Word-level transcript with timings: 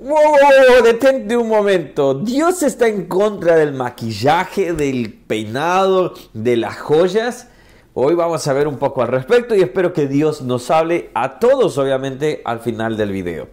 ¡Wow! 0.00 0.82
Detente 0.82 1.36
un 1.36 1.46
momento. 1.46 2.14
Dios 2.14 2.62
está 2.62 2.88
en 2.88 3.04
contra 3.04 3.56
del 3.56 3.74
maquillaje, 3.74 4.72
del 4.72 5.12
peinado, 5.12 6.14
de 6.32 6.56
las 6.56 6.78
joyas. 6.78 7.48
Hoy 7.92 8.14
vamos 8.14 8.48
a 8.48 8.54
ver 8.54 8.66
un 8.66 8.78
poco 8.78 9.02
al 9.02 9.08
respecto 9.08 9.54
y 9.54 9.60
espero 9.60 9.92
que 9.92 10.06
Dios 10.06 10.40
nos 10.40 10.70
hable 10.70 11.10
a 11.12 11.38
todos, 11.38 11.76
obviamente, 11.76 12.40
al 12.46 12.60
final 12.60 12.96
del 12.96 13.12
video. 13.12 13.48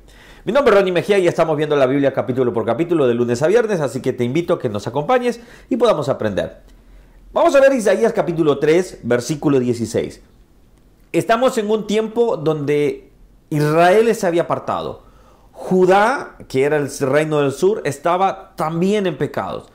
Mi 0.45 0.53
nombre 0.53 0.73
es 0.73 0.79
Ronnie 0.79 0.93
Mejía 0.93 1.17
y 1.17 1.27
estamos 1.27 1.57
viendo 1.57 1.75
la 1.75 1.85
Biblia 1.85 2.13
capítulo 2.13 2.53
por 2.53 2.65
capítulo 2.65 3.07
de 3.07 3.13
lunes 3.13 3.41
a 3.41 3.47
viernes, 3.47 3.81
así 3.81 4.01
que 4.01 4.13
te 4.13 4.23
invito 4.23 4.53
a 4.53 4.59
que 4.59 4.69
nos 4.69 4.87
acompañes 4.87 5.41
y 5.69 5.75
podamos 5.75 6.07
aprender. 6.07 6.61
Vamos 7.33 7.53
a 7.55 7.59
ver 7.59 7.73
Isaías 7.73 8.13
capítulo 8.13 8.57
3, 8.57 8.99
versículo 9.03 9.59
16. 9.59 10.21
Estamos 11.11 11.57
en 11.57 11.69
un 11.69 11.87
tiempo 11.87 12.37
donde 12.37 13.09
Israel 13.49 14.15
se 14.15 14.25
había 14.25 14.43
apartado. 14.43 15.06
Judá, 15.59 16.35
que 16.47 16.63
era 16.63 16.77
el 16.77 16.87
reino 16.99 17.39
del 17.41 17.51
sur, 17.51 17.81
estaba 17.83 18.53
también 18.55 19.07
en 19.07 19.17
pecados. 19.17 19.65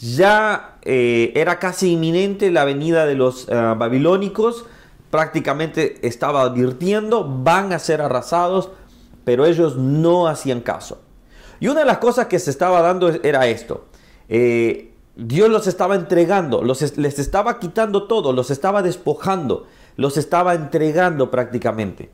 Ya 0.00 0.78
eh, 0.80 1.30
era 1.36 1.58
casi 1.58 1.92
inminente 1.92 2.50
la 2.50 2.64
venida 2.64 3.04
de 3.04 3.16
los 3.16 3.46
eh, 3.46 3.54
babilónicos, 3.54 4.64
prácticamente 5.10 5.98
estaba 6.08 6.40
advirtiendo, 6.40 7.22
van 7.44 7.74
a 7.74 7.78
ser 7.78 8.00
arrasados, 8.00 8.70
pero 9.24 9.44
ellos 9.44 9.76
no 9.76 10.26
hacían 10.26 10.62
caso. 10.62 11.02
Y 11.60 11.68
una 11.68 11.80
de 11.80 11.86
las 11.86 11.98
cosas 11.98 12.26
que 12.26 12.38
se 12.38 12.50
estaba 12.50 12.80
dando 12.80 13.08
era 13.22 13.46
esto. 13.46 13.84
Eh, 14.30 14.94
Dios 15.16 15.50
los 15.50 15.66
estaba 15.66 15.96
entregando, 15.96 16.62
los, 16.62 16.96
les 16.96 17.18
estaba 17.18 17.58
quitando 17.58 18.04
todo, 18.04 18.32
los 18.32 18.50
estaba 18.50 18.80
despojando, 18.80 19.66
los 19.96 20.16
estaba 20.16 20.54
entregando 20.54 21.30
prácticamente. 21.30 22.10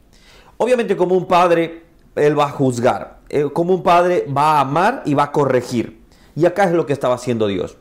Obviamente 0.57 0.97
como 0.97 1.15
un 1.15 1.27
padre 1.27 1.92
él 2.17 2.39
va 2.39 2.45
a 2.45 2.51
juzgar. 2.51 3.19
Eh, 3.29 3.49
como 3.53 3.75
un 3.75 3.83
padre 3.83 4.27
va 4.27 4.59
a 4.59 4.61
amar 4.61 5.03
y 5.05 5.15
va 5.15 5.25
a 5.25 5.33
corregir. 5.33 6.01
Y 6.37 6.47
acá 6.47 6.65
es 6.65 6.73
lo 6.73 6.87
que 6.87 6.93
estaba 6.93 7.15
haciendo 7.15 7.47
Dios. 7.47 7.77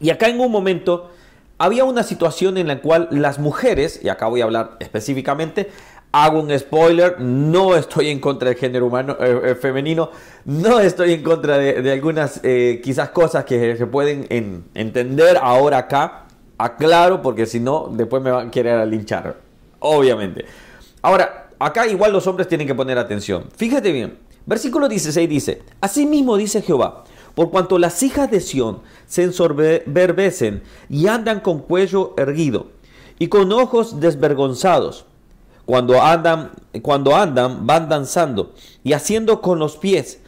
Y 0.00 0.10
acá 0.10 0.28
en 0.28 0.38
un 0.38 0.50
momento 0.50 1.10
había 1.58 1.84
una 1.84 2.02
situación 2.02 2.58
en 2.58 2.68
la 2.68 2.80
cual 2.80 3.08
las 3.10 3.38
mujeres, 3.38 4.00
y 4.02 4.08
acá 4.08 4.26
voy 4.26 4.42
a 4.42 4.44
hablar 4.44 4.76
específicamente, 4.80 5.70
hago 6.12 6.40
un 6.40 6.58
spoiler, 6.58 7.20
no 7.20 7.74
estoy 7.74 8.08
en 8.08 8.20
contra 8.20 8.48
del 8.50 8.58
género 8.58 8.86
humano 8.86 9.16
eh, 9.18 9.40
eh, 9.44 9.54
femenino, 9.54 10.10
no 10.44 10.80
estoy 10.80 11.14
en 11.14 11.22
contra 11.22 11.58
de, 11.58 11.90
algunas 11.90 12.40
quizás 12.82 13.10
cosas 13.10 13.44
que 13.44 13.76
se 13.76 13.86
pueden 13.86 14.26
entender 14.74 15.38
ahora 15.40 15.78
acá, 15.78 16.26
aclaro 16.58 17.22
porque 17.22 17.46
si 17.46 17.60
no 17.60 17.88
después 17.90 18.22
me 18.22 18.30
van 18.30 18.48
a 18.48 18.50
querer 18.50 18.86
linchar, 18.86 19.36
obviamente. 19.80 20.44
Ahora, 21.02 21.45
acá 21.58 21.86
igual 21.86 22.12
los 22.12 22.26
hombres 22.26 22.48
tienen 22.48 22.66
que 22.66 22.74
poner 22.74 22.98
atención. 22.98 23.44
Fíjate 23.56 23.92
bien, 23.92 24.18
versículo 24.46 24.88
16 24.88 25.28
dice, 25.28 25.62
Asimismo 25.80 26.36
dice 26.36 26.62
Jehová, 26.62 27.04
por 27.34 27.50
cuanto 27.50 27.78
las 27.78 28.02
hijas 28.02 28.30
de 28.30 28.40
Sión 28.40 28.80
se 29.06 29.24
ensoberbecen 29.24 30.62
y 30.88 31.06
andan 31.06 31.40
con 31.40 31.60
cuello 31.60 32.14
erguido 32.16 32.68
y 33.18 33.28
con 33.28 33.52
ojos 33.52 34.00
desvergonzados, 34.00 35.04
cuando 35.64 36.00
andan, 36.02 36.52
cuando 36.82 37.14
andan 37.14 37.66
van 37.66 37.88
danzando 37.88 38.54
y 38.84 38.92
haciendo 38.92 39.40
con 39.42 39.58
los 39.58 39.76
pies, 39.76 40.20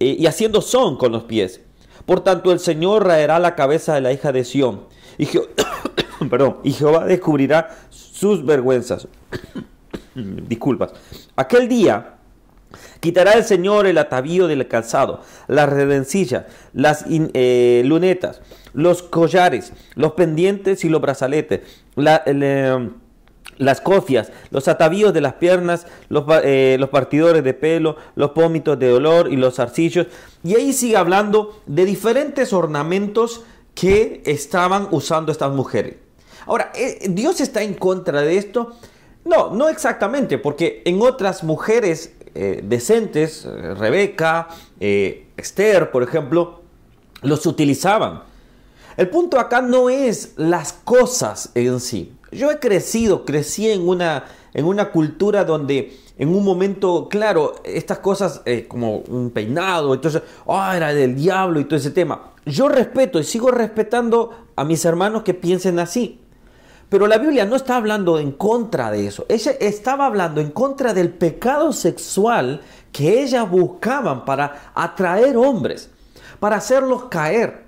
eh, 0.00 0.16
y 0.18 0.26
haciendo 0.26 0.62
son 0.62 0.96
con 0.96 1.12
los 1.12 1.24
pies. 1.24 1.60
Por 2.06 2.20
tanto 2.20 2.52
el 2.52 2.60
Señor 2.60 3.04
raerá 3.04 3.38
la 3.38 3.54
cabeza 3.54 3.94
de 3.94 4.00
la 4.00 4.12
hija 4.12 4.32
de 4.32 4.44
Sión, 4.44 4.84
y, 5.18 5.26
Jehová 6.72 7.04
descubrirá 7.04 7.76
sus 7.90 8.44
vergüenzas. 8.44 9.08
Disculpas. 10.16 10.92
Aquel 11.36 11.68
día 11.68 12.16
quitará 13.00 13.32
el 13.32 13.44
Señor 13.44 13.86
el 13.86 13.98
atavío 13.98 14.46
del 14.46 14.66
calzado, 14.68 15.20
las 15.46 15.68
redencillas, 15.68 16.44
las 16.72 17.04
eh, 17.08 17.82
lunetas, 17.84 18.40
los 18.72 19.02
collares, 19.02 19.72
los 19.94 20.12
pendientes 20.12 20.84
y 20.84 20.88
los 20.88 21.00
brazaletes, 21.00 21.60
eh, 21.96 22.88
las 23.58 23.80
cofias, 23.80 24.32
los 24.50 24.68
atavíos 24.68 25.14
de 25.14 25.20
las 25.20 25.34
piernas, 25.34 25.86
los, 26.08 26.24
eh, 26.42 26.78
partidores 26.90 27.42
de 27.44 27.54
pelo, 27.54 27.96
los 28.14 28.30
pómitos 28.32 28.78
de 28.78 28.92
olor 28.92 29.32
y 29.32 29.36
los 29.36 29.58
arcillos. 29.58 30.06
Y 30.42 30.54
ahí 30.56 30.72
sigue 30.72 30.96
hablando 30.96 31.60
de 31.66 31.84
diferentes 31.84 32.52
ornamentos 32.52 33.44
que 33.74 34.22
estaban 34.24 34.88
usando 34.90 35.32
estas 35.32 35.52
mujeres. 35.52 35.96
Ahora, 36.46 36.72
Dios 37.08 37.40
está 37.40 37.62
en 37.62 37.74
contra 37.74 38.22
de 38.22 38.38
esto 38.38 38.76
no, 39.26 39.50
no 39.50 39.68
exactamente, 39.68 40.38
porque 40.38 40.82
en 40.84 41.02
otras 41.02 41.42
mujeres 41.42 42.14
eh, 42.32 42.60
decentes, 42.62 43.44
eh, 43.44 43.74
Rebeca, 43.74 44.46
eh, 44.78 45.26
Esther, 45.36 45.90
por 45.90 46.04
ejemplo, 46.04 46.60
los 47.22 47.44
utilizaban. 47.44 48.22
El 48.96 49.08
punto 49.08 49.40
acá 49.40 49.62
no 49.62 49.90
es 49.90 50.34
las 50.36 50.72
cosas 50.72 51.50
en 51.56 51.80
sí. 51.80 52.12
Yo 52.30 52.52
he 52.52 52.60
crecido, 52.60 53.24
crecí 53.24 53.68
en 53.68 53.88
una, 53.88 54.26
en 54.54 54.64
una 54.64 54.92
cultura 54.92 55.44
donde 55.44 55.98
en 56.18 56.28
un 56.28 56.44
momento, 56.44 57.08
claro, 57.08 57.56
estas 57.64 57.98
cosas 57.98 58.42
como 58.68 58.98
un 58.98 59.30
peinado, 59.30 59.92
entonces, 59.92 60.22
oh, 60.44 60.72
era 60.72 60.94
del 60.94 61.16
diablo 61.16 61.58
y 61.58 61.64
todo 61.64 61.78
ese 61.78 61.90
tema. 61.90 62.32
Yo 62.46 62.68
respeto 62.68 63.18
y 63.18 63.24
sigo 63.24 63.50
respetando 63.50 64.30
a 64.54 64.64
mis 64.64 64.84
hermanos 64.84 65.24
que 65.24 65.34
piensen 65.34 65.80
así. 65.80 66.20
Pero 66.88 67.06
la 67.06 67.18
Biblia 67.18 67.44
no 67.44 67.56
está 67.56 67.76
hablando 67.76 68.18
en 68.18 68.32
contra 68.32 68.90
de 68.90 69.06
eso. 69.06 69.26
Ella 69.28 69.52
estaba 69.60 70.06
hablando 70.06 70.40
en 70.40 70.50
contra 70.50 70.94
del 70.94 71.10
pecado 71.10 71.72
sexual 71.72 72.60
que 72.92 73.22
ellas 73.22 73.50
buscaban 73.50 74.24
para 74.24 74.70
atraer 74.74 75.36
hombres, 75.36 75.90
para 76.38 76.56
hacerlos 76.56 77.04
caer, 77.04 77.64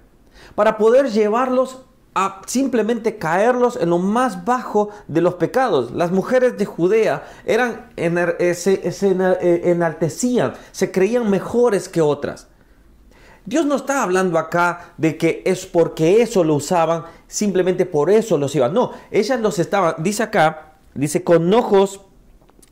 para 0.54 0.78
poder 0.78 1.10
llevarlos 1.10 1.78
a 2.14 2.42
simplemente 2.46 3.16
caerlos 3.16 3.76
en 3.76 3.90
lo 3.90 3.98
más 3.98 4.44
bajo 4.44 4.90
de 5.08 5.20
los 5.20 5.34
pecados. 5.34 5.90
Las 5.90 6.10
mujeres 6.10 6.56
de 6.56 6.64
Judea 6.64 7.28
eran, 7.44 7.90
eh, 7.96 8.54
se, 8.54 8.90
se 8.92 9.10
eh, 9.10 9.62
enaltecían, 9.70 10.54
se 10.72 10.90
creían 10.90 11.28
mejores 11.28 11.88
que 11.88 12.00
otras. 12.00 12.48
Dios 13.48 13.64
no 13.64 13.76
está 13.76 14.02
hablando 14.02 14.38
acá 14.38 14.92
de 14.98 15.16
que 15.16 15.40
es 15.46 15.64
porque 15.64 16.20
eso 16.20 16.44
lo 16.44 16.56
usaban, 16.56 17.04
simplemente 17.26 17.86
por 17.86 18.10
eso 18.10 18.36
los 18.36 18.54
iban. 18.54 18.74
No, 18.74 18.92
ellas 19.10 19.40
los 19.40 19.58
estaban, 19.58 19.94
dice 20.00 20.22
acá, 20.22 20.74
dice 20.92 21.24
con 21.24 21.54
ojos 21.54 22.02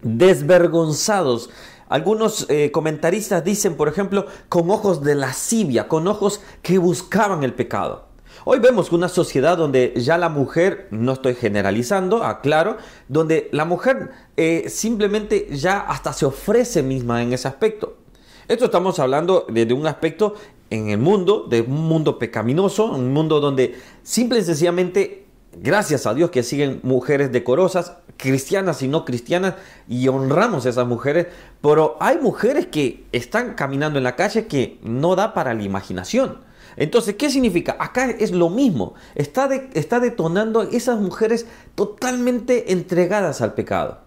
desvergonzados. 0.02 1.48
Algunos 1.88 2.44
eh, 2.50 2.70
comentaristas 2.72 3.42
dicen, 3.42 3.74
por 3.74 3.88
ejemplo, 3.88 4.26
con 4.50 4.70
ojos 4.70 5.02
de 5.02 5.14
lascivia, 5.14 5.88
con 5.88 6.06
ojos 6.08 6.42
que 6.60 6.76
buscaban 6.76 7.42
el 7.42 7.54
pecado. 7.54 8.08
Hoy 8.44 8.58
vemos 8.58 8.92
una 8.92 9.08
sociedad 9.08 9.56
donde 9.56 9.94
ya 9.96 10.18
la 10.18 10.28
mujer, 10.28 10.88
no 10.90 11.14
estoy 11.14 11.36
generalizando, 11.36 12.22
aclaro, 12.22 12.76
donde 13.08 13.48
la 13.50 13.64
mujer 13.64 14.10
eh, 14.36 14.66
simplemente 14.68 15.48
ya 15.52 15.80
hasta 15.80 16.12
se 16.12 16.26
ofrece 16.26 16.82
misma 16.82 17.22
en 17.22 17.32
ese 17.32 17.48
aspecto. 17.48 17.96
Esto 18.48 18.66
estamos 18.66 19.00
hablando 19.00 19.44
de, 19.48 19.72
un 19.74 19.88
aspecto 19.88 20.34
en 20.70 20.88
el 20.90 20.98
mundo, 20.98 21.46
de 21.48 21.60
un 21.60 21.88
mundo 21.88 22.18
pecaminoso, 22.18 22.86
un 22.86 23.12
mundo 23.12 23.40
donde 23.40 23.76
simple 24.02 24.38
y 24.38 24.42
sencillamente, 24.42 25.26
gracias 25.60 26.06
a 26.06 26.14
Dios 26.14 26.30
que 26.30 26.42
siguen 26.42 26.80
mujeres 26.82 27.32
decorosas, 27.32 27.94
cristianas 28.16 28.82
y 28.82 28.88
no 28.88 29.04
cristianas, 29.04 29.54
y 29.88 30.08
honramos 30.08 30.66
a 30.66 30.70
esas 30.70 30.86
mujeres, 30.86 31.26
pero 31.60 31.96
hay 32.00 32.18
mujeres 32.18 32.66
que 32.66 33.04
están 33.12 33.54
caminando 33.54 33.98
en 33.98 34.04
la 34.04 34.16
calle 34.16 34.46
que 34.46 34.78
no 34.82 35.16
da 35.16 35.34
para 35.34 35.54
la 35.54 35.62
imaginación. 35.62 36.44
Entonces, 36.76 37.14
¿qué 37.14 37.30
significa? 37.30 37.76
Acá 37.78 38.10
es 38.10 38.32
lo 38.32 38.50
mismo. 38.50 38.94
Está, 39.14 39.48
está 39.72 39.98
detonando 39.98 40.62
esas 40.62 41.00
mujeres 41.00 41.46
totalmente 41.74 42.72
entregadas 42.72 43.40
al 43.40 43.54
pecado. 43.54 44.05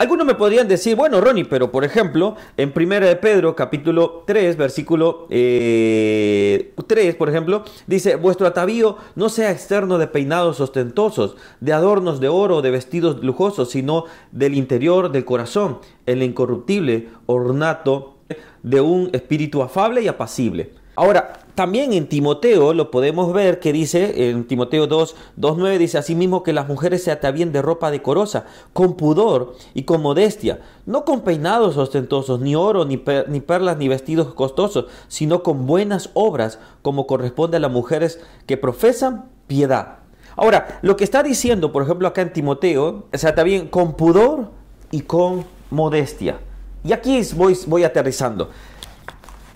Algunos 0.00 0.28
me 0.28 0.36
podrían 0.36 0.68
decir, 0.68 0.94
bueno, 0.94 1.20
Ronnie, 1.20 1.44
pero 1.44 1.72
por 1.72 1.84
ejemplo, 1.84 2.36
en 2.56 2.72
1 2.72 3.00
de 3.00 3.16
Pedro, 3.16 3.56
capítulo 3.56 4.22
3, 4.28 4.56
versículo 4.56 5.26
3, 5.26 5.30
eh, 5.30 7.14
por 7.18 7.28
ejemplo, 7.28 7.64
dice, 7.88 8.14
vuestro 8.14 8.46
atavío 8.46 8.96
no 9.16 9.28
sea 9.28 9.50
externo 9.50 9.98
de 9.98 10.06
peinados 10.06 10.60
ostentosos, 10.60 11.34
de 11.58 11.72
adornos 11.72 12.20
de 12.20 12.28
oro, 12.28 12.62
de 12.62 12.70
vestidos 12.70 13.24
lujosos, 13.24 13.70
sino 13.70 14.04
del 14.30 14.54
interior 14.54 15.10
del 15.10 15.24
corazón, 15.24 15.80
el 16.06 16.22
incorruptible 16.22 17.08
ornato 17.26 18.18
de 18.62 18.80
un 18.80 19.10
espíritu 19.12 19.64
afable 19.64 20.00
y 20.02 20.06
apacible 20.06 20.77
Ahora, 20.98 21.34
también 21.54 21.92
en 21.92 22.08
Timoteo 22.08 22.74
lo 22.74 22.90
podemos 22.90 23.32
ver 23.32 23.60
que 23.60 23.72
dice, 23.72 24.30
en 24.30 24.48
Timoteo 24.48 24.88
2, 24.88 25.14
2.9 25.38 25.78
dice 25.78 25.96
asimismo 25.96 26.42
que 26.42 26.52
las 26.52 26.66
mujeres 26.66 27.04
se 27.04 27.12
atavíen 27.12 27.52
de 27.52 27.62
ropa 27.62 27.92
decorosa, 27.92 28.46
con 28.72 28.96
pudor 28.96 29.54
y 29.74 29.84
con 29.84 30.02
modestia, 30.02 30.58
no 30.86 31.04
con 31.04 31.20
peinados 31.20 31.76
ostentosos, 31.76 32.40
ni 32.40 32.56
oro, 32.56 32.84
ni, 32.84 32.96
perlas, 32.96 33.76
ni 33.76 33.86
vestidos 33.86 34.34
costosos, 34.34 34.86
sino 35.06 35.44
con 35.44 35.66
buenas 35.66 36.10
obras, 36.14 36.58
como 36.82 37.06
corresponde 37.06 37.58
a 37.58 37.60
las 37.60 37.70
mujeres 37.70 38.18
que 38.46 38.56
profesan 38.56 39.26
piedad. 39.46 39.98
Ahora, 40.34 40.80
lo 40.82 40.96
que 40.96 41.04
está 41.04 41.22
diciendo, 41.22 41.70
por 41.70 41.84
ejemplo, 41.84 42.08
acá 42.08 42.22
en 42.22 42.32
Timoteo, 42.32 43.06
se 43.12 43.28
atavíen 43.28 43.68
con 43.68 43.94
pudor 43.94 44.50
y 44.90 45.02
con 45.02 45.44
modestia. 45.70 46.40
Y 46.82 46.92
aquí 46.92 47.20
voy, 47.36 47.56
voy 47.68 47.84
aterrizando. 47.84 48.50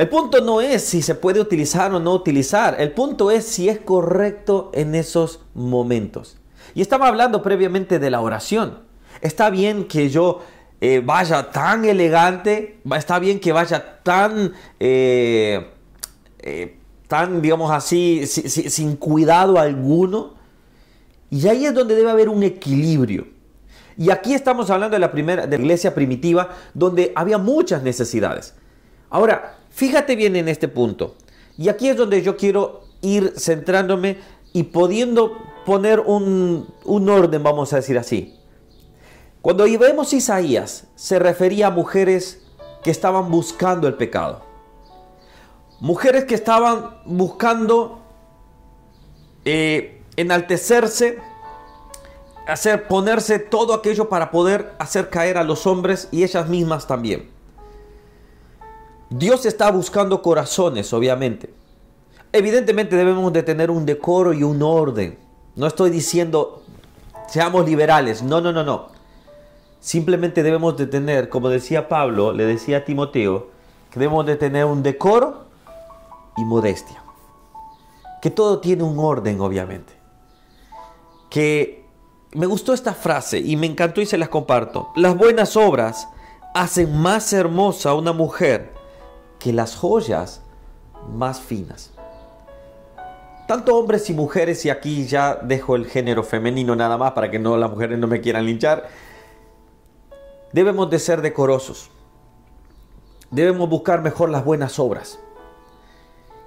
El 0.03 0.09
punto 0.09 0.41
no 0.41 0.61
es 0.61 0.83
si 0.83 1.01
se 1.01 1.15
puede 1.15 1.39
utilizar 1.39 1.95
o 1.95 2.01
no 2.01 2.13
utilizar, 2.13 2.75
el 2.81 2.91
punto 2.91 3.31
es 3.31 3.45
si 3.47 3.69
es 3.69 3.79
correcto 3.79 4.73
en 4.75 4.97
esos 4.97 5.39
momentos. 5.55 6.39
Y 6.75 6.83
estaba 6.83 7.07
hablando 7.07 7.41
previamente 7.41 8.01
de 8.01 8.11
la 8.11 8.21
oración. 8.21 8.81
Está 9.21 9.49
bien 9.49 9.87
que 9.87 10.11
yo 10.11 10.41
eh, 10.81 11.01
vaya 11.05 11.53
tan 11.53 11.85
elegante, 11.85 12.81
está 12.97 13.21
bien 13.21 13.39
que 13.39 13.53
vaya 13.53 14.03
tan, 14.03 14.53
eh, 14.81 15.71
eh, 16.41 16.79
tan 17.07 17.41
digamos 17.41 17.71
así, 17.71 18.27
sin 18.27 18.97
cuidado 18.97 19.57
alguno. 19.57 20.35
Y 21.31 21.47
ahí 21.47 21.65
es 21.65 21.75
donde 21.75 21.95
debe 21.95 22.11
haber 22.11 22.29
un 22.29 22.43
equilibrio. 22.43 23.29
Y 23.97 24.11
aquí 24.11 24.35
estamos 24.35 24.69
hablando 24.69 24.97
de 24.97 24.99
la 24.99 25.13
primera 25.13 25.47
de 25.47 25.59
la 25.59 25.63
iglesia 25.63 25.95
primitiva 25.95 26.49
donde 26.75 27.13
había 27.15 27.39
muchas 27.39 27.85
necesidades. 27.85 28.55
Ahora, 29.09 29.62
fíjate 29.73 30.17
bien 30.17 30.37
en 30.37 30.49
este 30.49 30.69
punto. 30.69 31.17
Y 31.59 31.69
aquí 31.69 31.89
es 31.89 31.97
donde 31.97 32.23
yo 32.23 32.37
quiero 32.37 32.85
ir 33.01 33.35
centrándome 33.37 34.19
y 34.53 34.65
pudiendo 34.65 35.39
poner 35.67 36.01
un, 36.01 36.69
un 36.85 37.09
orden, 37.09 37.43
vamos 37.43 37.73
a 37.73 37.77
decir 37.77 37.99
así. 37.99 38.39
Cuando 39.43 39.65
vemos 39.65 40.13
Isaías, 40.13 40.85
se 40.95 41.19
refería 41.19 41.67
a 41.67 41.71
mujeres 41.71 42.43
que 42.85 42.91
estaban 42.91 43.31
buscando 43.31 43.89
el 43.89 43.95
pecado. 43.95 44.43
Mujeres 45.81 46.25
que 46.27 46.37
estaban 46.37 46.99
buscando 47.05 48.01
eh, 49.45 50.01
enaltecerse, 50.15 51.19
hacer 52.47 52.87
ponerse 52.87 53.41
todo 53.41 53.75
aquello 53.75 54.09
para 54.09 54.31
poder 54.31 54.75
hacer 54.79 55.11
caer 55.11 55.37
a 55.39 55.43
los 55.43 55.67
hombres 55.67 56.09
y 56.13 56.23
ellas 56.23 56.49
mismas 56.49 56.87
también. 56.87 57.32
Dios 59.15 59.45
está 59.45 59.71
buscando 59.71 60.23
corazones, 60.23 60.91
obviamente. 60.95 61.53
Evidentemente 62.33 62.97
debemos 62.97 63.31
de 63.33 63.43
tener 63.43 63.71
un 63.71 63.85
decoro 63.85 64.33
y 64.33 64.43
un 64.43 64.63
orden. 64.63 65.19
No 65.55 65.67
estoy 65.67 65.91
diciendo 65.91 66.63
seamos 67.29 67.67
liberales, 67.67 68.23
no, 68.23 68.41
no, 68.41 68.53
no, 68.53 68.65
no. 68.65 68.89
Simplemente 69.81 70.43
debemos 70.43 70.79
de 70.79 70.87
tener, 70.87 71.29
como 71.29 71.51
decía 71.51 71.89
Pablo, 71.89 72.33
le 72.33 72.47
decía 72.47 72.79
a 72.79 72.85
Timoteo, 72.87 73.51
que 73.91 74.01
debemos 74.01 74.25
de 74.25 74.37
tener 74.37 74.65
un 74.65 74.83
decoro 74.83 75.45
y 76.39 76.45
modestia. 76.45 77.03
Que 78.23 78.31
todo 78.31 78.61
tiene 78.61 78.83
un 78.83 78.99
orden, 78.99 79.41
obviamente. 79.43 79.93
Que 81.29 81.85
me 82.33 82.47
gustó 82.47 82.73
esta 82.73 82.95
frase 82.95 83.39
y 83.39 83.57
me 83.57 83.67
encantó 83.67 84.01
y 84.01 84.07
se 84.07 84.17
las 84.17 84.31
comparto. 84.31 84.89
Las 84.97 85.17
buenas 85.17 85.55
obras 85.57 86.09
hacen 86.55 86.97
más 86.97 87.33
hermosa 87.35 87.91
a 87.91 87.95
una 87.95 88.13
mujer 88.13 88.72
que 89.43 89.53
las 89.53 89.75
joyas 89.75 90.41
más 91.13 91.41
finas. 91.41 91.91
Tanto 93.49 93.77
hombres 93.77 94.09
y 94.09 94.15
mujeres, 94.15 94.65
y 94.65 94.71
aquí 94.71 95.05
ya 95.07 95.35
dejo 95.35 95.75
el 95.75 95.87
género 95.87 96.23
femenino 96.23 96.77
nada 96.77 96.97
más 96.97 97.13
para 97.13 97.29
que 97.29 97.41
no 97.41 97.57
las 97.57 97.71
mujeres 97.71 97.99
no 97.99 98.07
me 98.07 98.21
quieran 98.21 98.47
linchar, 98.47 98.89
debemos 100.53 100.89
de 100.91 100.99
ser 101.01 101.23
decorosos. 101.23 101.91
Debemos 103.33 103.69
buscar 103.69 104.01
mejor 104.03 104.31
las 104.31 104.45
buenas 104.45 104.79
obras. 104.79 105.19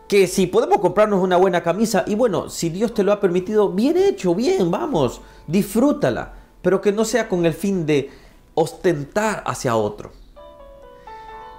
Que 0.07 0.27
si 0.27 0.47
podemos 0.47 0.79
comprarnos 0.79 1.21
una 1.21 1.35
buena 1.35 1.61
camisa, 1.63 2.05
y 2.07 2.15
bueno, 2.15 2.47
si 2.47 2.69
Dios 2.69 2.93
te 2.93 3.03
lo 3.03 3.11
ha 3.11 3.19
permitido, 3.19 3.69
bien 3.69 3.97
hecho, 3.97 4.33
bien, 4.33 4.71
vamos, 4.71 5.19
disfrútala, 5.47 6.33
pero 6.61 6.79
que 6.79 6.93
no 6.93 7.03
sea 7.03 7.27
con 7.27 7.45
el 7.45 7.53
fin 7.53 7.85
de 7.85 8.09
ostentar 8.53 9.43
hacia 9.45 9.75
otro 9.75 10.24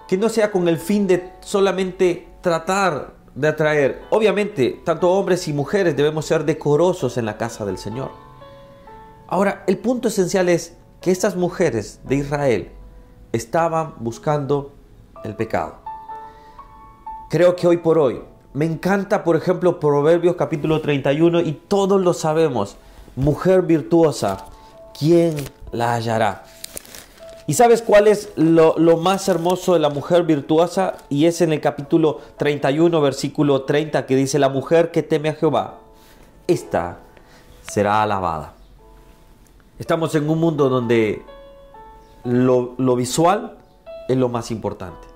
que 0.09 0.17
no 0.17 0.29
sea 0.29 0.51
con 0.51 0.69
el 0.69 0.79
fin 0.79 1.07
de 1.07 1.33
solamente 1.41 2.29
tratar 2.41 3.15
de 3.35 3.49
atraer. 3.49 4.03
Obviamente, 4.11 4.81
tanto 4.85 5.11
hombres 5.11 5.47
y 5.49 5.53
mujeres 5.53 5.97
debemos 5.97 6.27
ser 6.27 6.45
decorosos 6.45 7.19
en 7.19 7.27
la 7.27 7.37
casa 7.37 7.65
del 7.65 7.79
Señor. 7.79 8.11
Ahora, 9.29 9.65
el 9.67 9.79
punto 9.79 10.09
esencial 10.09 10.49
es 10.49 10.77
que 11.01 11.11
estas 11.11 11.37
mujeres 11.37 12.01
de 12.05 12.17
Israel 12.17 12.71
estaban 13.33 13.95
buscando 13.99 14.73
el 15.25 15.35
pecado. 15.35 15.77
Creo 17.29 17.57
que 17.57 17.67
hoy 17.67 17.79
por 17.79 17.99
hoy 17.99 18.23
me 18.55 18.65
encanta, 18.65 19.25
por 19.25 19.37
ejemplo, 19.37 19.79
Proverbios 19.81 20.37
capítulo 20.37 20.81
31 20.81 21.41
y 21.41 21.53
todos 21.53 22.01
lo 22.01 22.15
sabemos. 22.15 22.77
Mujer 23.17 23.63
virtuosa, 23.63 24.47
¿quién 24.99 25.35
la 25.73 25.95
hallará? 25.95 26.45
¿Y 27.49 27.55
sabes 27.55 27.81
cuál 27.81 28.09
es 28.09 28.33
lo, 28.35 28.75
más 28.97 29.29
hermoso 29.29 29.75
de 29.75 29.79
la 29.79 29.89
mujer 29.89 30.25
virtuosa? 30.25 30.95
Y 31.09 31.27
es 31.27 31.41
en 31.41 31.53
el 31.53 31.61
capítulo 31.61 32.19
31, 32.39 33.01
versículo 33.01 33.63
30, 33.63 34.05
que 34.05 34.17
dice, 34.17 34.41
la 34.41 34.49
mujer 34.49 34.91
que 34.91 35.05
teme 35.05 35.29
a 35.29 35.35
Jehová, 35.35 35.79
esta 36.49 36.99
será 37.63 38.03
alabada. 38.03 38.55
Estamos 39.79 40.15
en 40.17 40.29
un 40.29 40.41
mundo 40.41 40.69
donde 40.69 41.25
lo, 42.25 42.75
lo 42.79 42.97
visual 42.97 43.59
es 44.09 44.17
lo 44.17 44.29
más 44.29 44.51
importante. 44.51 45.07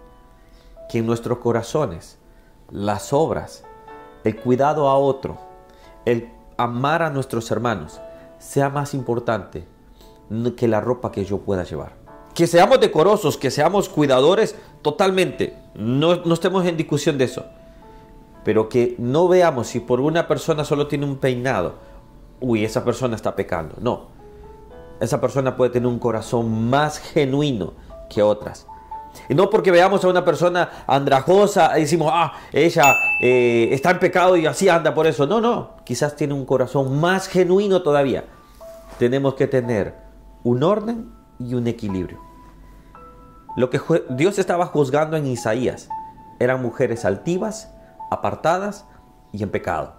Que 0.88 0.98
en 0.98 1.06
nuestros 1.06 1.38
corazones, 1.38 2.16
las 2.70 3.12
obras, 3.12 3.64
el 4.22 4.36
cuidado 4.36 4.88
a 4.88 4.96
otro, 4.96 5.36
el 6.04 6.30
amar 6.56 7.02
a 7.02 7.10
nuestros 7.10 7.50
hermanos, 7.50 8.00
sea 8.38 8.68
más 8.68 8.94
importante 8.94 9.66
que 10.56 10.68
la 10.68 10.80
ropa 10.80 11.10
que 11.10 11.24
yo 11.24 11.38
pueda 11.38 11.64
llevar. 11.64 11.99
Que 12.34 12.46
seamos 12.46 12.80
decorosos, 12.80 13.36
que 13.36 13.50
seamos 13.50 13.88
cuidadores 13.88 14.56
totalmente. 14.82 15.56
No, 15.74 16.16
no 16.16 16.34
estemos 16.34 16.66
en 16.66 16.76
discusión 16.76 17.18
de 17.18 17.24
eso. 17.24 17.44
Pero 18.44 18.68
que 18.68 18.94
no 18.98 19.28
veamos 19.28 19.68
si 19.68 19.80
por 19.80 20.00
una 20.00 20.26
persona 20.26 20.64
solo 20.64 20.86
tiene 20.86 21.04
un 21.04 21.16
peinado, 21.16 21.74
uy, 22.40 22.64
esa 22.64 22.84
persona 22.84 23.16
está 23.16 23.36
pecando. 23.36 23.76
No. 23.80 24.08
Esa 25.00 25.20
persona 25.20 25.56
puede 25.56 25.70
tener 25.70 25.86
un 25.86 25.98
corazón 25.98 26.68
más 26.70 26.98
genuino 26.98 27.72
que 28.08 28.22
otras. 28.22 28.66
Y 29.28 29.34
no 29.34 29.50
porque 29.50 29.70
veamos 29.70 30.04
a 30.04 30.08
una 30.08 30.24
persona 30.24 30.84
andrajosa 30.86 31.76
y 31.78 31.82
decimos, 31.82 32.10
ah, 32.12 32.32
ella 32.52 32.94
eh, 33.20 33.68
está 33.72 33.90
en 33.90 33.98
pecado 33.98 34.36
y 34.36 34.46
así 34.46 34.68
anda 34.68 34.94
por 34.94 35.06
eso. 35.06 35.26
No, 35.26 35.40
no, 35.40 35.70
quizás 35.84 36.16
tiene 36.16 36.34
un 36.34 36.44
corazón 36.44 37.00
más 37.00 37.28
genuino 37.28 37.82
todavía. 37.82 38.24
Tenemos 38.98 39.34
que 39.34 39.46
tener 39.46 39.94
un 40.44 40.62
orden 40.62 41.12
y 41.40 41.54
un 41.54 41.66
equilibrio. 41.66 42.20
Lo 43.56 43.70
que 43.70 43.80
Dios 44.10 44.38
estaba 44.38 44.66
juzgando 44.66 45.16
en 45.16 45.26
Isaías 45.26 45.88
eran 46.38 46.62
mujeres 46.62 47.04
altivas, 47.04 47.72
apartadas 48.10 48.86
y 49.32 49.42
en 49.42 49.50
pecado. 49.50 49.94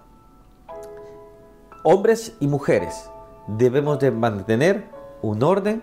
Hombres 1.83 2.35
y 2.39 2.47
mujeres 2.47 3.09
debemos 3.47 3.99
de 3.99 4.11
mantener 4.11 4.87
un 5.21 5.43
orden 5.43 5.81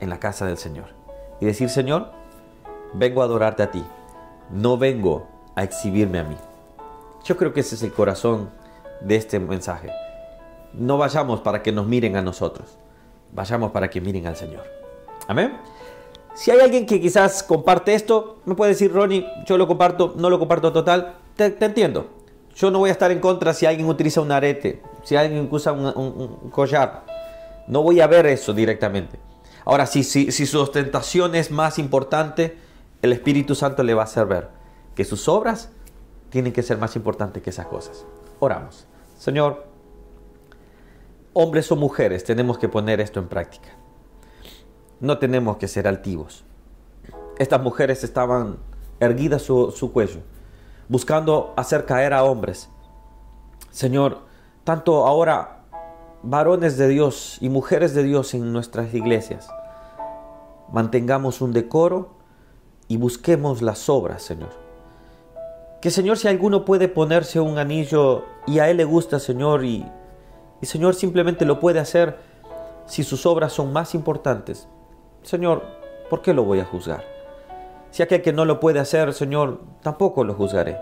en 0.00 0.10
la 0.10 0.20
casa 0.20 0.46
del 0.46 0.58
Señor 0.58 0.90
y 1.40 1.46
decir, 1.46 1.70
Señor, 1.70 2.10
vengo 2.92 3.22
a 3.22 3.24
adorarte 3.24 3.62
a 3.62 3.70
ti, 3.70 3.84
no 4.50 4.76
vengo 4.76 5.26
a 5.54 5.64
exhibirme 5.64 6.18
a 6.18 6.24
mí. 6.24 6.36
Yo 7.24 7.36
creo 7.36 7.52
que 7.52 7.60
ese 7.60 7.74
es 7.74 7.82
el 7.82 7.92
corazón 7.92 8.50
de 9.00 9.16
este 9.16 9.38
mensaje. 9.38 9.90
No 10.72 10.98
vayamos 10.98 11.40
para 11.40 11.62
que 11.62 11.72
nos 11.72 11.86
miren 11.86 12.16
a 12.16 12.22
nosotros, 12.22 12.78
vayamos 13.32 13.72
para 13.72 13.88
que 13.88 14.00
miren 14.00 14.26
al 14.26 14.36
Señor. 14.36 14.77
Amén. 15.26 15.58
Si 16.38 16.52
hay 16.52 16.60
alguien 16.60 16.86
que 16.86 17.00
quizás 17.00 17.42
comparte 17.42 17.94
esto, 17.94 18.38
me 18.44 18.54
puede 18.54 18.70
decir, 18.70 18.92
Ronnie, 18.92 19.26
yo 19.44 19.58
lo 19.58 19.66
comparto, 19.66 20.14
no 20.16 20.30
lo 20.30 20.38
comparto 20.38 20.72
total. 20.72 21.16
Te, 21.34 21.56
entiendo. 21.64 22.10
Yo 22.54 22.70
no 22.70 22.78
voy 22.78 22.90
a 22.90 22.92
estar 22.92 23.10
en 23.10 23.18
contra 23.18 23.52
si 23.52 23.66
alguien 23.66 23.88
utiliza 23.88 24.20
un 24.20 24.30
arete, 24.30 24.80
si 25.02 25.16
alguien 25.16 25.48
usa 25.50 25.72
un, 25.72 26.50
collar. 26.50 27.04
No 27.66 27.82
voy 27.82 28.00
a 28.00 28.06
ver 28.06 28.26
eso 28.26 28.52
directamente. 28.52 29.18
Ahora, 29.64 29.84
si, 29.86 30.04
si, 30.04 30.30
si 30.30 30.46
su 30.46 30.60
ostentación 30.60 31.34
es 31.34 31.50
más 31.50 31.80
importante, 31.80 32.56
el 33.02 33.12
Espíritu 33.12 33.56
Santo 33.56 33.82
le 33.82 33.94
va 33.94 34.02
a 34.02 34.04
hacer 34.04 34.26
ver 34.26 34.48
que 34.94 35.04
sus 35.04 35.28
obras 35.28 35.70
tienen 36.30 36.52
que 36.52 36.62
ser 36.62 36.78
más 36.78 36.94
importantes 36.94 37.42
que 37.42 37.50
esas 37.50 37.66
cosas. 37.66 38.04
Oramos. 38.38 38.86
Señor, 39.18 39.66
hombres 41.32 41.72
o 41.72 41.74
mujeres, 41.74 42.22
tenemos 42.22 42.58
que 42.58 42.68
poner 42.68 43.00
esto 43.00 43.18
en 43.18 43.26
práctica 43.26 43.77
no 45.00 45.18
tenemos 45.18 45.56
que 45.58 45.68
ser 45.68 45.86
altivos. 45.86 46.44
Estas 47.38 47.62
mujeres 47.62 48.02
estaban 48.02 48.58
erguidas 49.00 49.42
su, 49.42 49.90
cuello, 49.92 50.20
buscando 50.88 51.52
hacer 51.56 51.84
caer 51.84 52.12
a 52.12 52.24
hombres. 52.24 52.68
Señor, 53.70 54.18
tanto 54.64 55.06
ahora 55.06 55.62
varones 56.22 56.76
de 56.76 56.88
Dios 56.88 57.38
y 57.40 57.48
mujeres 57.48 57.94
de 57.94 58.02
Dios 58.02 58.34
en 58.34 58.52
nuestras 58.52 58.92
iglesias, 58.92 59.48
mantengamos 60.72 61.40
un 61.40 61.52
decoro 61.52 62.10
y 62.88 62.96
busquemos 62.96 63.62
las 63.62 63.88
obras, 63.88 64.22
Señor. 64.22 64.50
Que 65.80 65.90
Señor, 65.92 66.18
si 66.18 66.26
alguno 66.26 66.64
puede 66.64 66.88
ponerse 66.88 67.38
un 67.38 67.58
anillo 67.58 68.24
y 68.48 68.58
a 68.58 68.68
él 68.68 68.78
le 68.78 68.84
gusta, 68.84 69.20
Señor, 69.20 69.64
y, 69.64 69.86
y 70.60 70.66
Señor 70.66 70.96
simplemente 70.96 71.44
lo 71.44 71.60
puede 71.60 71.78
hacer 71.78 72.18
si 72.86 73.04
sus 73.04 73.26
obras 73.26 73.52
son 73.52 73.72
más 73.72 73.94
importantes, 73.94 74.66
Señor, 75.22 75.62
¿por 76.08 76.22
qué 76.22 76.32
lo 76.32 76.44
voy 76.44 76.60
a 76.60 76.64
juzgar? 76.64 77.04
Si 77.90 78.02
aquel 78.02 78.22
que 78.22 78.32
no 78.32 78.44
lo 78.44 78.60
puede 78.60 78.80
hacer, 78.80 79.12
Señor, 79.12 79.60
tampoco 79.82 80.24
lo 80.24 80.34
juzgaré. 80.34 80.78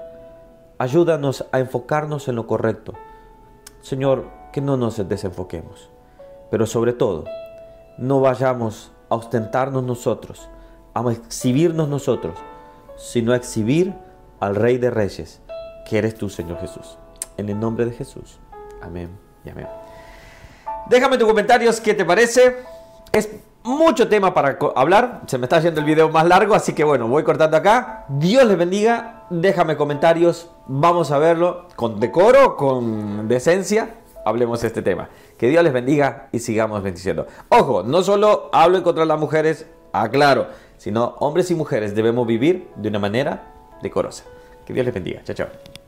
Ayúdanos 0.79 1.47
a 1.53 1.59
enfocarnos 1.59 2.29
en 2.29 2.37
lo 2.37 2.47
correcto. 2.47 2.93
Señor, 3.81 4.27
que 4.53 4.61
no 4.61 4.77
nos 4.77 4.97
desenfoquemos. 5.09 5.91
Pero 6.51 6.67
sobre 6.67 6.93
todo, 6.93 7.25
no 7.99 8.21
vayamos 8.21 8.93
a 9.09 9.15
ostentarnos 9.15 9.83
nosotros, 9.83 10.49
a 10.95 11.11
exhibirnos 11.11 11.89
nosotros, 11.89 12.39
sino 12.97 13.33
a 13.33 13.37
exhibir 13.37 13.95
al 14.41 14.55
Rey 14.55 14.79
de 14.79 14.91
Reyes, 14.91 15.41
que 15.89 15.99
eres 15.99 16.15
tú, 16.15 16.29
Señor 16.29 16.59
Jesús. 16.59 16.99
En 17.37 17.49
el 17.49 17.59
nombre 17.59 17.87
de 17.87 17.93
Jesús. 17.93 18.39
Amén 18.83 19.11
y 19.45 19.51
amén. 19.51 19.69
Déjame 20.89 21.19
tus 21.19 21.27
comentarios, 21.27 21.81
¿qué 21.81 21.95
te 21.95 22.05
parece? 22.05 22.57
Es 23.13 23.29
mucho 23.67 24.09
tema 24.09 24.33
para 24.33 24.59
hablar. 24.75 25.23
Se 25.27 25.39
me 25.39 25.45
está 25.45 25.57
haciendo 25.57 25.81
el 25.81 25.87
video 25.87 26.09
más 26.09 26.27
largo, 26.27 26.55
así 26.55 26.73
que 26.73 26.85
bueno, 26.85 27.09
voy 27.09 27.25
cortando 27.25 27.57
acá. 27.57 28.05
Dios 28.09 28.45
les 28.45 28.57
bendiga. 28.57 29.25
Déjame 29.31 29.77
comentarios. 29.77 30.49
Vamos 30.67 31.11
a 31.11 31.19
verlo 31.19 31.67
con 31.77 32.01
decoro, 32.01 32.57
con 32.57 33.29
decencia. 33.29 33.97
Hablemos 34.25 34.61
de 34.61 34.69
este 34.69 34.83
tema. 34.83 35.09
Que 35.37 35.49
Dios 35.49 35.63
les 35.63 35.73
bendiga 35.73 36.29
y 36.33 36.39
sigamos 36.39 36.83
bendiciendo. 36.83 37.27
Ojo, 37.49 37.83
no 37.83 38.03
solo 38.03 38.51
hablo 38.53 38.79
en 38.79 38.83
contra 38.83 39.03
de 39.03 39.09
las 39.09 39.21
mujeres, 39.21 39.67
aclaro, 39.93 40.49
sino 40.79 41.17
hombres 41.19 41.51
y 41.51 41.55
mujeres 41.55 41.95
debemos 41.95 42.27
vivir 42.27 42.69
de 42.77 42.89
una 42.89 42.99
manera 42.99 43.53
decorosa. 43.83 44.25
Que 44.65 44.73
Dios 44.73 44.85
les 44.85 44.95
bendiga. 44.95 45.23
Chao, 45.25 45.37
chao. 45.37 45.86